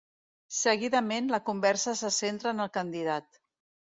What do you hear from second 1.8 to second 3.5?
se centra en el candidat.